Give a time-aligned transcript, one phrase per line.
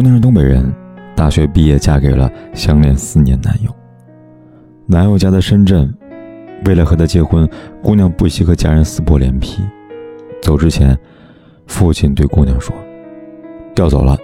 [0.00, 0.74] 姑娘是东北人，
[1.14, 3.70] 大学毕业嫁给了相恋四年男友。
[4.86, 5.94] 男友家在深圳，
[6.64, 7.46] 为了和他结婚，
[7.82, 9.62] 姑娘不惜和家人撕破脸皮。
[10.40, 10.98] 走之前，
[11.66, 12.74] 父亲对姑娘说
[13.76, 14.16] ：“调走了，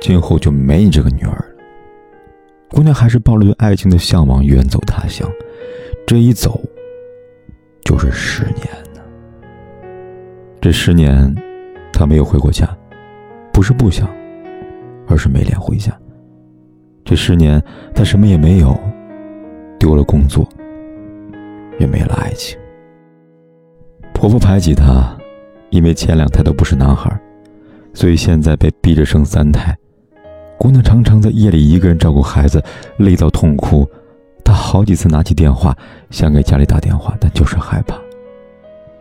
[0.00, 1.46] 今后就没你这个女儿了。”
[2.70, 5.28] 姑娘还是抱着对爱情的向往，远走他乡。
[6.06, 6.60] 这一走，
[7.84, 9.00] 就是十年呢。
[10.60, 11.34] 这十年，
[11.92, 12.68] 她没有回过家，
[13.52, 14.08] 不是不想。
[15.12, 15.92] 而是没脸回家。
[17.04, 17.62] 这十年，
[17.94, 18.78] 她什么也没有，
[19.78, 20.48] 丢了工作，
[21.78, 22.58] 也没了爱情。
[24.14, 25.14] 婆婆排挤她，
[25.70, 27.14] 因为前两胎都不是男孩，
[27.92, 29.76] 所以现在被逼着生三胎。
[30.58, 32.62] 姑娘常常在夜里一个人照顾孩子，
[32.96, 33.86] 累到痛哭。
[34.44, 35.76] 她好几次拿起电话
[36.10, 37.96] 想给家里打电话，但就是害怕，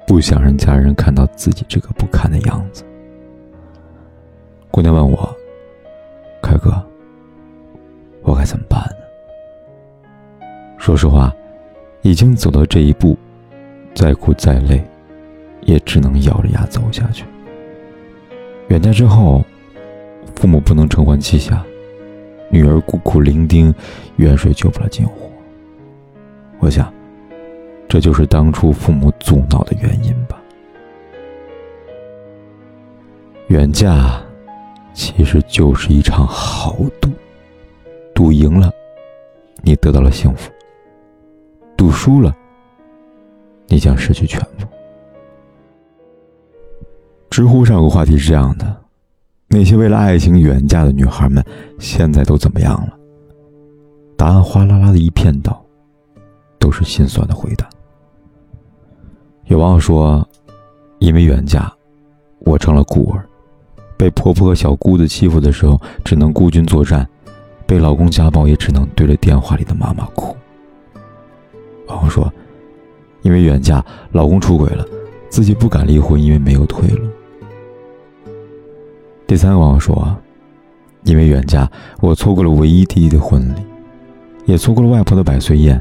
[0.05, 2.83] 不想让家人看到自己这个不堪的样子。
[6.61, 6.71] 哥，
[8.21, 10.47] 我该怎么办呢？
[10.77, 11.33] 说实话，
[12.01, 13.17] 已经走到这一步，
[13.95, 14.83] 再苦再累，
[15.61, 17.25] 也只能咬着牙走下去。
[18.67, 19.43] 远嫁之后，
[20.35, 21.65] 父母不能承欢膝下，
[22.49, 23.73] 女儿孤苦伶仃，
[24.17, 25.29] 远水救不了近火。
[26.59, 26.93] 我想，
[27.87, 30.41] 这就是当初父母阻挠的原因吧。
[33.47, 34.21] 远嫁。
[34.93, 37.09] 其实就是一场豪赌，
[38.13, 38.71] 赌赢了，
[39.63, 40.51] 你得到了幸福；
[41.77, 42.35] 赌输了，
[43.67, 44.67] 你将失去全部。
[47.29, 48.75] 知乎上有个话题是这样的：
[49.47, 51.43] 那些为了爱情远嫁的女孩们，
[51.79, 52.97] 现在都怎么样了？
[54.17, 55.63] 答案哗啦啦的一片倒，
[56.59, 57.67] 都是心酸的回答。
[59.45, 60.27] 有网友说
[60.99, 61.73] ：“因为远嫁，
[62.39, 63.25] 我成了孤儿。”
[64.01, 67.05] 被婆婆和小姑子欺负的时候，只能孤军作战；
[67.67, 70.35] 被老公家暴，也只能对着电话里的妈妈哭。
[71.85, 72.33] 网友说
[73.21, 74.83] ：“因为远嫁，老公出轨了，
[75.29, 77.07] 自己不敢离婚，因为没有退路。”
[79.27, 80.17] 第三个网友说
[81.05, 81.69] ：“因为远嫁，
[81.99, 83.61] 我错过了唯一弟弟的婚礼，
[84.47, 85.79] 也错过了外婆的百岁宴，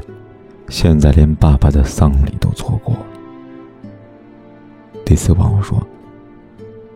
[0.69, 3.01] 现在连爸爸的丧礼都错过了。”
[5.03, 5.83] 第四网友说。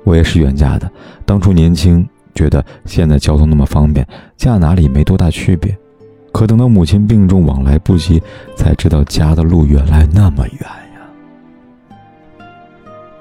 [0.06, 0.90] 我也是远嫁的，
[1.26, 4.08] 当初年轻，觉得现在交通那么方便，
[4.38, 5.78] 嫁哪里没多大区别。
[6.32, 8.22] 可等到母亲病重，往来不及，
[8.56, 12.48] 才知道家的路原来那么远呀。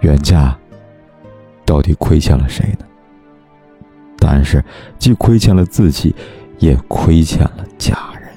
[0.01, 0.57] 远嫁，
[1.65, 2.85] 到底亏欠了谁呢？
[4.19, 4.63] 答案是，
[4.99, 6.15] 既亏欠了自己，
[6.59, 8.29] 也亏欠了家人。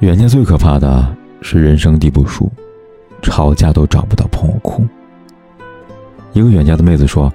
[0.00, 2.48] 远嫁最可怕的是人生地不熟，
[3.22, 4.86] 吵架都找不到朋友哭。
[6.32, 7.32] 一个远嫁的妹子说：“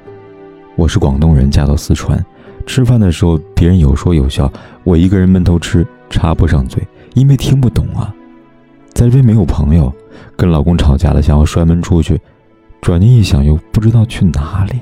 [0.78, 2.24] 我是广东人，嫁到四川，
[2.66, 4.52] 吃饭的时候别人有说有笑，
[4.84, 6.82] 我一个人闷头吃，插不上嘴，
[7.16, 8.14] 因为听不懂啊。
[8.94, 9.92] 在这边没有朋友，
[10.38, 12.20] 跟老公吵架了，想要摔门出去，
[12.82, 14.80] 转念一想又不知道去哪里，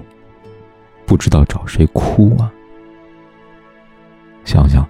[1.06, 2.52] 不知道找谁哭啊。
[4.44, 4.86] 想想，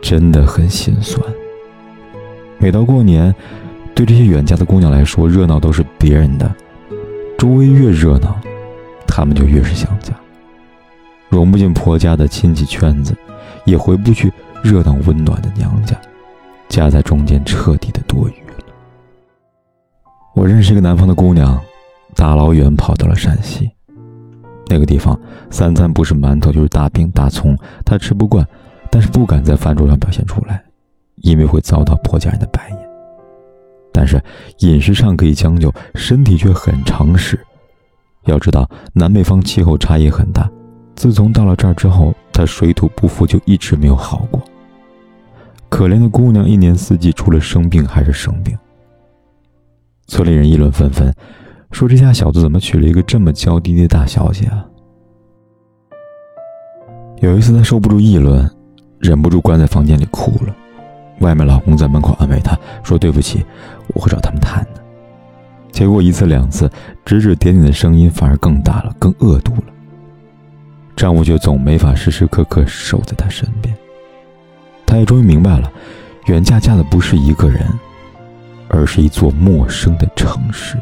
[0.00, 1.20] 真的很心酸。
[2.58, 3.34] 每到过年，
[3.94, 6.50] 对这些远嫁的姑娘来说，热闹都是别人的。”
[7.38, 8.40] 周围越热闹，
[9.06, 10.14] 他们就越是想家。
[11.28, 13.16] 融不进婆家的亲戚圈子，
[13.64, 14.32] 也回不去
[14.62, 16.00] 热闹温暖的娘家，
[16.68, 18.64] 夹在中间彻底的多余了。
[20.34, 21.60] 我认识一个南方的姑娘，
[22.14, 23.70] 大老远跑到了陕西，
[24.68, 25.18] 那个地方
[25.50, 28.46] 三餐不是馒头就是大饼大葱，她吃不惯，
[28.90, 30.62] 但是不敢在饭桌上表现出来，
[31.16, 32.85] 因为会遭到婆家人的白眼。
[33.96, 34.22] 但是
[34.58, 37.40] 饮食上可以将就，身体却很诚实。
[38.26, 40.50] 要知道，南北方气候差异很大。
[40.94, 44.42] 自从到了这儿之后，他水土不服，就一直没有好过。
[45.70, 48.54] 可怜的姑娘，一年四季除了生病还是生病。
[50.08, 51.10] 村里人议论纷纷，
[51.70, 54.66] 说这家小子怎么娶了一个这么娇滴滴的大小姐啊？
[57.22, 58.46] 有一次，他受不住议论，
[58.98, 60.54] 忍不住关在房间里哭了。
[61.20, 63.44] 外面老公在门口安慰她说：“对不起，
[63.94, 64.82] 我会找他们谈的。”
[65.72, 66.70] 结果一次两次
[67.04, 69.64] 指指点点的声音反而更大了，更恶毒了。
[70.94, 73.76] 丈夫却总没法时时刻刻守在她身边。
[74.86, 75.70] 她也终于明白了，
[76.26, 77.66] 远嫁嫁的不是一个人，
[78.68, 80.78] 而是一座陌生的城市。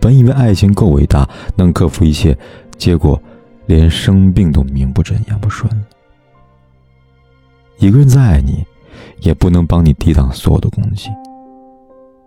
[0.00, 2.36] 本以为爱情够伟大，能克服一切，
[2.78, 3.20] 结果
[3.66, 5.82] 连生病都名不正言不顺了。
[7.78, 8.64] 一个人再爱你，
[9.20, 11.10] 也不能帮你抵挡所有的攻击。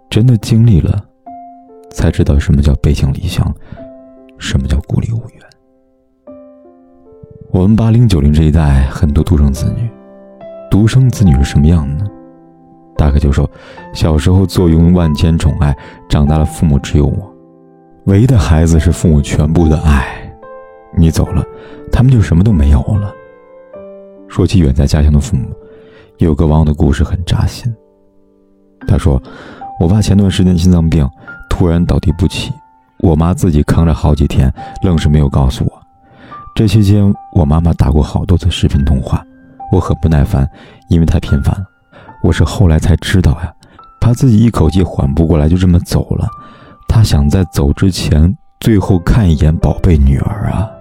[0.10, 1.04] 真的经历了，
[1.92, 3.54] 才知道什么叫背井离乡，
[4.38, 6.36] 什么叫孤立无援。
[7.52, 9.90] 我们八零九零这一代很多独生子女，
[10.70, 12.10] 独生子女是什么样的呢？
[12.96, 13.50] 大概就说，
[13.94, 15.76] 小时候坐拥万千宠爱，
[16.10, 17.34] 长大了父母只有我。
[18.06, 20.06] 唯一的孩子是父母全部的爱，
[20.96, 21.44] 你走了，
[21.92, 23.14] 他们就什么都没有了。
[24.28, 25.48] 说起远在家乡的父母，
[26.18, 27.74] 有个网友的故事很扎心。
[28.88, 29.22] 他说
[29.80, 31.08] ：“我爸前段时间心脏病，
[31.50, 32.52] 突然倒地不起，
[33.00, 34.52] 我妈自己扛着好几天，
[34.84, 35.72] 愣是没有告诉我。
[36.56, 39.24] 这期间，我妈妈打过好多次视频通话，
[39.72, 40.50] 我很不耐烦，
[40.90, 41.66] 因为太频繁了。
[42.24, 43.54] 我是后来才知道呀，
[44.02, 46.28] 怕自己一口气缓不过来，就这么走了。”
[46.90, 50.72] 他想在走之前最后看一眼宝贝女儿啊！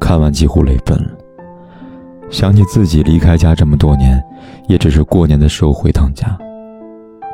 [0.00, 1.10] 看完几乎泪奔了。
[2.30, 4.22] 想起自己离开家这么多年，
[4.68, 6.38] 也只是过年的时候回趟家。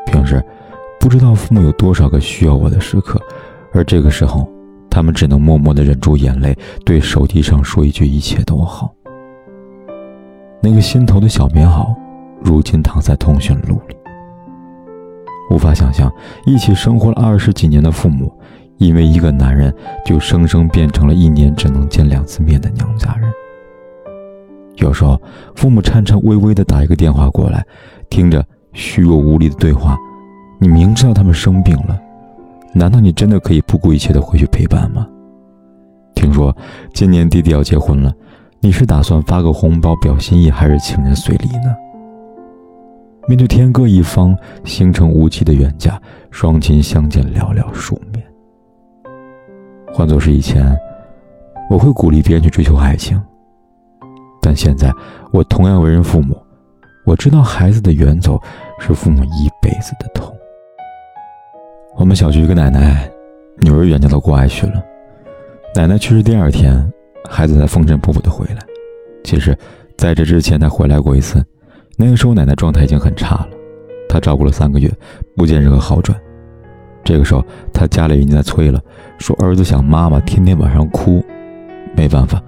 [0.07, 0.43] 平时
[0.99, 3.21] 不知道父母有多少个需要我的时刻，
[3.73, 4.49] 而这个时候，
[4.91, 8.91] 他们只能默默的忍住眼泪，对手机上说一句“一切都好”。
[10.63, 11.95] 那个心头的小棉袄，
[12.43, 13.97] 如今躺在通讯录里。
[15.51, 16.11] 无法想象，
[16.47, 18.33] 一起生活了二十几年的父母，
[18.79, 19.73] 因为一个男人，
[20.05, 23.31] 就生生变成了一年只能见两次面的娘家人。
[24.77, 25.21] 有时候，
[25.55, 27.65] 父母颤颤巍巍地打一个电话过来，
[28.11, 29.97] 听着虚弱无力的对话，
[30.61, 31.99] 你明知道他们生病了，
[32.75, 35.07] 难道你真的可以不顾一切地回去陪伴吗？
[36.15, 36.55] 听说
[36.93, 38.13] 今年弟弟要结婚了，
[38.61, 41.75] 你是打算发个红包表心意，还是情人随礼呢？
[43.29, 46.01] 面对天各一方、星辰无期的远嫁，
[46.31, 48.23] 双亲相见寥寥数面。
[49.93, 50.77] 换作是以前，
[51.69, 53.21] 我会鼓励别人去追求爱情。
[54.47, 54.95] 但现在，
[55.33, 56.41] 我同样为人父母，
[57.05, 58.41] 我知道孩子的远走
[58.79, 60.33] 是父母一辈子的痛。
[61.97, 63.11] 我们小区一个奶奶，
[63.57, 64.81] 女儿远嫁到国外去了。
[65.75, 66.81] 奶奶去世第二天，
[67.29, 68.59] 孩子才风尘仆仆的回来。
[69.25, 69.59] 其实，
[69.99, 71.45] 在这之前，他回来过一次。
[71.97, 73.49] 那个时候，奶奶状态已经很差了，
[74.09, 74.89] 她照顾了三个月，
[75.35, 76.17] 不见任何好转。
[77.03, 78.81] 这个时候，她家里人在催了，
[79.19, 81.21] 说儿子想妈妈，天天晚上哭。
[81.97, 82.41] 没办法，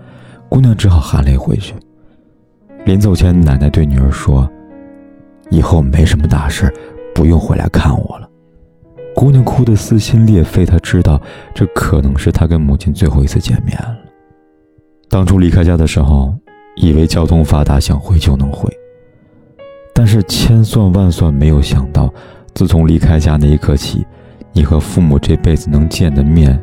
[0.48, 1.74] 姑娘只好含泪回去。
[2.84, 4.48] 临走前，奶奶对女儿说
[5.50, 6.72] ：“以后没什么大事，
[7.14, 8.28] 不用回来看我了。”
[9.14, 11.20] 姑娘哭得撕心裂肺，她知道
[11.54, 13.96] 这可能是她跟母亲最后一次见面了。
[15.08, 16.34] 当初离开家的时候，
[16.76, 18.72] 以为交通发达，想回就能回。
[19.92, 22.12] 但是千算万算没有想到，
[22.54, 24.06] 自从离开家那一刻起，
[24.52, 26.58] 你和父母这辈子能见的面，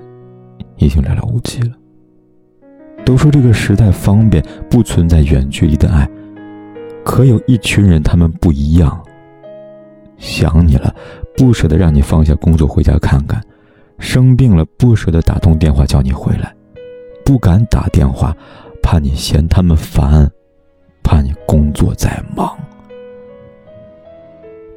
[0.77, 1.71] 已经寥寥无几了。
[3.05, 6.09] 都说这个时代方便，不存在远距离的爱，
[7.03, 8.99] 可有一群人，他们不一样。
[10.17, 10.93] 想你了，
[11.37, 13.39] 不舍得让你放下工作回家看看；
[13.99, 16.53] 生病了，不舍得打通电话叫你回来，
[17.23, 18.35] 不敢打电话，
[18.81, 20.27] 怕你嫌他们烦，
[21.03, 22.57] 怕你工作再忙。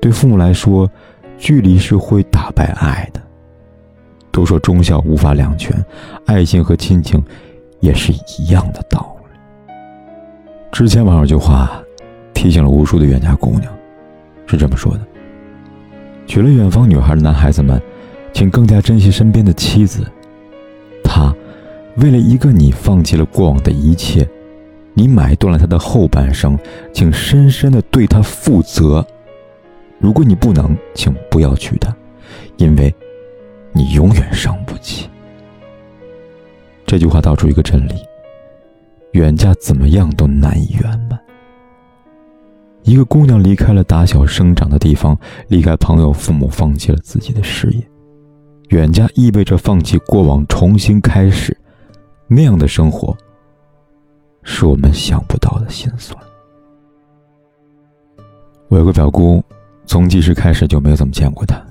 [0.03, 0.89] 对父母来说，
[1.39, 3.23] 距离是会打败爱的。
[4.31, 5.75] 都说忠孝无法两全，
[6.27, 7.21] 爱情和亲情
[7.81, 9.75] 也是一样的道理。
[10.73, 11.83] 之前网上有句话，
[12.35, 13.73] 提醒了无数的远嫁姑娘，
[14.47, 15.01] 是这么说的：
[16.27, 17.81] 娶了远方女孩的男孩子们，
[18.33, 20.07] 请更加珍惜身边的妻子。
[21.03, 21.35] 他
[21.97, 24.29] 为了一个你，放弃了过往的一切，
[24.95, 26.57] 你买断了他的后半生，
[26.93, 29.05] 请深深的对他负责。
[29.99, 31.93] 如果你不能，请不要娶她，
[32.57, 32.95] 因为，
[33.73, 35.11] 你永远伤不起。
[36.89, 37.93] 这句话道出一个真理：
[39.13, 41.21] 远嫁怎么样都难以圆满。
[42.83, 45.15] 一个姑娘离开了打小生长的地方，
[45.49, 47.87] 离开朋友、父母，放弃了自己的事业。
[48.71, 51.55] 远嫁意味着放弃过往，重新开始，
[52.27, 53.15] 那样的生活，
[54.43, 56.19] 是我们想不到的心酸。
[58.69, 59.45] 我有个表姑。
[59.85, 61.63] 从记事开始就没有怎么见过她。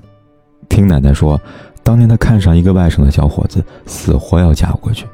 [0.68, 1.40] 听奶奶说，
[1.88, 5.06] 当年他看上一个外省的小伙子，死活要嫁过去。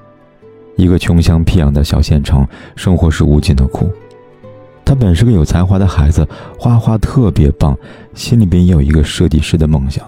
[0.74, 3.88] 一个穷乡僻壤的小县城，生活是无尽的苦。
[4.84, 6.26] 他本是个有才华的孩子，
[6.58, 7.78] 画画特别棒，
[8.12, 10.04] 心里边也有一个设计师的梦想。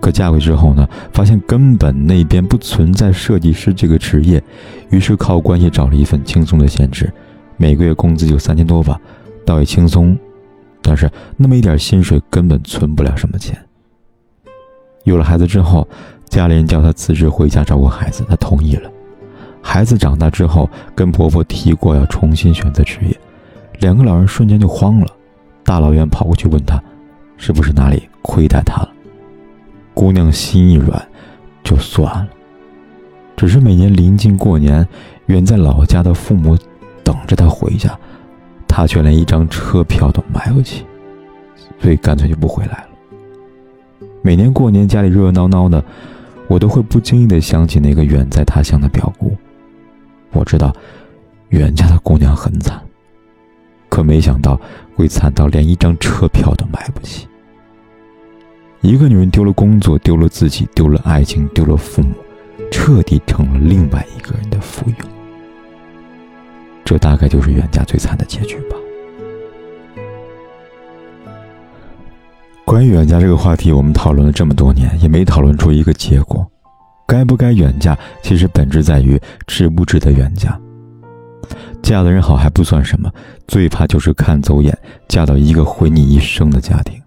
[0.00, 4.42] 可嫁过去之后呢，发现根本那边不存在设计师这个职业，
[4.88, 7.12] 于是靠关系找了一份轻松的兼职，
[7.58, 8.98] 每个月工资就三千多吧，
[9.44, 10.18] 倒也轻松。
[10.80, 13.54] 但是那么一点薪水根本存不了什么钱。
[15.04, 15.86] 有了孩子之后，
[16.28, 18.90] 家里人叫她辞职回家照顾孩子，她同意了。
[19.60, 23.16] 孩子长大之后，跟婆婆提过要重新选择职业，
[23.78, 25.06] 两个老人瞬间就慌了，
[25.64, 26.82] 大老远跑过去问她，
[27.36, 28.90] 是不是哪里亏待她了？
[29.94, 31.00] 姑娘心一软，
[31.62, 32.28] 就算了。
[33.36, 34.86] 只是每年临近过年，
[35.26, 36.56] 远在老家的父母
[37.02, 37.96] 等着她回家，
[38.66, 40.84] 她却连一张车票都买不起，
[41.80, 42.88] 所以干脆就不回来了。
[44.22, 45.84] 每年过年家里热热闹闹的，
[46.46, 49.36] 我都会不经意的想起那个远在他乡的表姑。
[50.30, 50.74] 我知道，
[51.48, 52.80] 远家的姑娘很惨，
[53.88, 54.58] 可没想到
[54.94, 57.26] 会惨到连一张车票都买不起。
[58.80, 62.14] 一个女人丢了工作，丢了自己，丢了爱情，丢了父母，
[62.70, 65.04] 彻底成了另外一个人的附庸。
[66.84, 68.76] 这大概就是远家最惨的结局吧。
[72.64, 76.48] 关于远嫁这个话题，我们讨论了这么多年，也没讨论出一个结果。
[77.06, 80.58] 该不该远嫁，其实本质在于值不值得远嫁。
[81.82, 83.10] 嫁的人好还不算什么，
[83.46, 84.76] 最怕就是看走眼，
[85.08, 86.98] 嫁到一个毁你一生的家庭。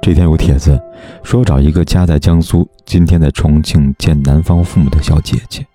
[0.00, 0.80] 这天有帖子
[1.24, 5.66] 说找一个家在江苏，今天在重庆见男方父母的小姐姐。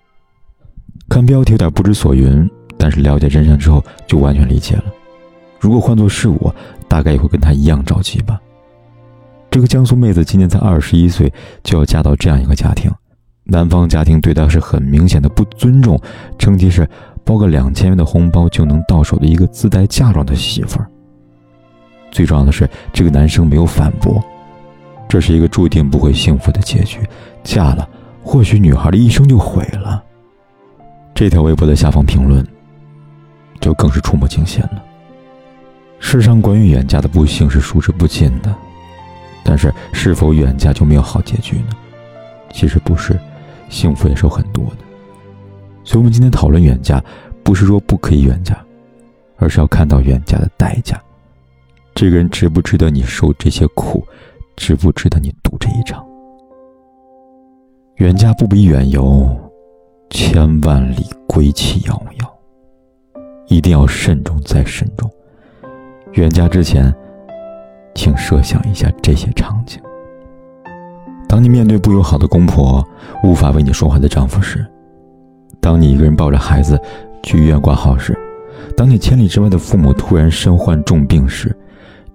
[1.08, 4.84] 看标题有点不知所云，但是了解真相之后就完全理解了。
[5.60, 6.52] 如果换作是我，
[6.92, 8.38] 大概也会跟他一样着急吧。
[9.50, 11.32] 这个江苏妹子今年才二十一岁，
[11.62, 12.90] 就要嫁到这样一个家庭，
[13.44, 15.98] 男方家庭对她是很明显的不尊重，
[16.38, 16.86] 称其是
[17.24, 20.86] 包个两千元的红包就能到手的一个自带嫁妆的媳妇儿。
[22.10, 24.22] 最重要的是，这个男生没有反驳，
[25.08, 26.98] 这是一个注定不会幸福的结局。
[27.42, 27.88] 嫁了，
[28.22, 30.04] 或许女孩的一生就毁了。
[31.14, 32.46] 这条微博的下方评论，
[33.62, 34.84] 就更是触目惊心了。
[36.12, 38.54] 世上关于远嫁的不幸是数之不尽的，
[39.42, 41.70] 但是是否远嫁就没有好结局呢？
[42.52, 43.18] 其实不是，
[43.70, 44.84] 幸福也是有很多的。
[45.84, 47.02] 所以，我们今天讨论远嫁，
[47.42, 48.62] 不是说不可以远嫁，
[49.38, 51.00] 而是要看到远嫁的代价。
[51.94, 54.06] 这个人值不值得你受这些苦，
[54.54, 56.06] 值不值得你赌这一场？
[57.96, 59.34] 远嫁不比远游，
[60.10, 62.38] 千万里归期遥遥，
[63.46, 65.10] 一定要慎重再慎重。
[66.14, 66.94] 远嫁之前，
[67.94, 69.80] 请设想一下这些场景：
[71.26, 72.86] 当你面对不友好的公婆、
[73.24, 74.58] 无法为你说话的丈夫时；
[75.58, 76.78] 当你一个人抱着孩子
[77.22, 78.12] 去医院挂号时；
[78.76, 81.56] 当你千里之外的父母突然身患重病时，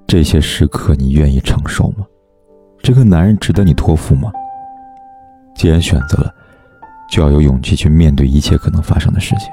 [0.06, 2.06] 这些时刻你愿意承受吗？
[2.84, 4.32] 这个男人值得你托付吗？
[5.56, 6.32] 既然选择了，
[7.10, 9.50] 就要有勇气去面对一切可能发生的事情。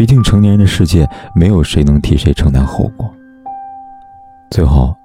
[0.00, 3.14] 毕竟，成年人的世界，没有谁能替谁承担后果。
[4.50, 4.96] 最后，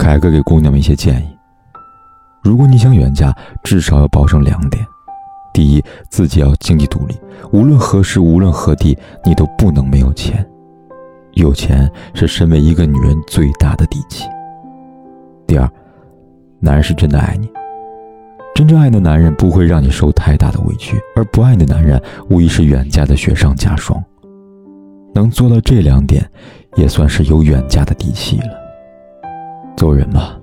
[0.00, 1.38] 凯哥给姑娘们一些建议：
[2.42, 4.84] 如果你想远嫁，至少要保证两点：
[5.54, 7.16] 第一，自己要经济独立，
[7.52, 10.44] 无论何时、无论何地，你都不能没有钱。
[11.34, 14.26] 有钱是身为一个女人最大的底气。
[15.46, 15.70] 第二，
[16.58, 17.48] 男人是真的爱你。
[18.60, 21.98] 真正爱的男人不会让你受太大的委屈，而不爱的男人
[22.28, 23.98] 无疑是远嫁的雪上加霜。
[25.14, 26.22] 能做到这两点，
[26.76, 28.50] 也算是有远嫁的底气了。
[29.78, 30.36] 做人嘛，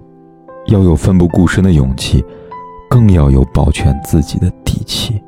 [0.65, 2.25] 要有奋不顾身的勇气，
[2.89, 5.21] 更要有保全自己的底气，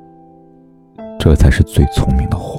[1.19, 2.59] 这才是最聪明的活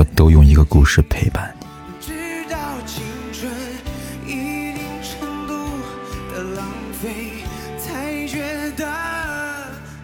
[0.00, 1.66] 我都用一个故事陪伴你。
[2.00, 2.14] 直
[2.48, 3.04] 到青
[3.34, 3.52] 春
[4.26, 5.52] 一定程度
[6.32, 7.44] 的浪费，
[7.76, 8.40] 才觉
[8.78, 8.90] 得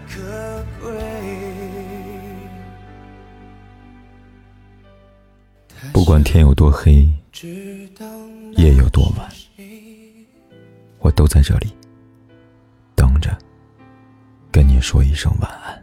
[0.06, 0.92] 可贵。
[5.94, 7.08] 不管天有多黑，
[8.58, 9.26] 夜有多晚，
[10.98, 11.74] 我都在这里
[12.94, 13.34] 等着，
[14.52, 15.75] 跟你说一声晚安。